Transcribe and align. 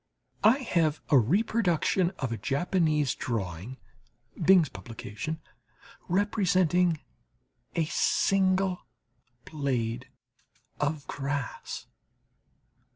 I 0.43 0.57
have 0.57 0.99
the 1.11 1.17
reproduction 1.19 2.09
of 2.17 2.31
a 2.31 2.37
Japanese 2.37 3.13
drawing 3.13 3.77
(Bing's 4.43 4.67
publication) 4.67 5.39
representing 6.09 7.01
a 7.75 7.85
single 7.85 8.87
blade 9.45 10.09
of 10.79 11.05
grass. 11.05 11.85